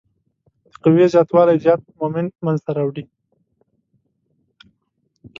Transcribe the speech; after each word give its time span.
د 0.71 0.73
قوې 0.83 1.05
زیات 1.13 1.29
والی 1.35 1.55
زیات 1.65 1.81
مومنټ 1.99 2.31
منځته 2.45 2.71
راوړي. 2.77 3.03